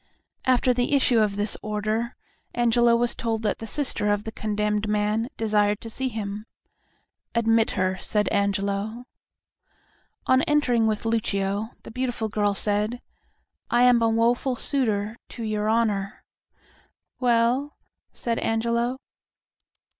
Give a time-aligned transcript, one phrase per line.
[0.45, 2.15] After the issue of this order
[2.55, 6.47] Angelo was told that the sister of the condemned man desired to see him.
[7.35, 9.05] "Admit her," said Angelo.
[10.25, 12.99] On entering with Lucio, the beautiful girl said,
[13.69, 16.23] "I am a woeful suitor to your Honor."
[17.19, 17.77] "Well?"
[18.11, 18.97] said Angelo.